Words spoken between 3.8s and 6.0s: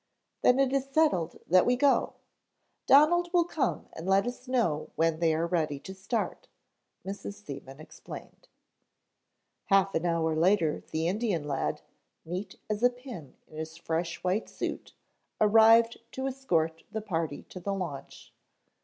and let us know when they are ready to